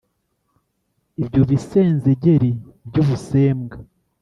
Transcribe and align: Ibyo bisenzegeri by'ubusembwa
Ibyo 1.21 1.41
bisenzegeri 1.49 2.51
by'ubusembwa 2.87 3.77